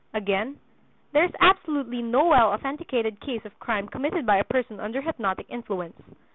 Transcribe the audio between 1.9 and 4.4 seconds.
no well authenticated case of crime committed by